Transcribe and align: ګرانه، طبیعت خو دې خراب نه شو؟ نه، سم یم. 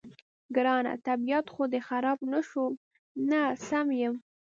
ګرانه، 0.55 0.93
طبیعت 1.07 1.45
خو 1.53 1.63
دې 1.73 1.79
خراب 1.87 2.19
نه 2.33 2.39
شو؟ 2.49 2.65
نه، 3.29 3.41
سم 3.67 3.87
یم. 4.01 4.15